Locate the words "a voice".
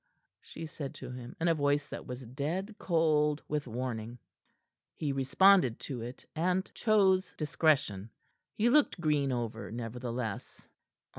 1.47-1.87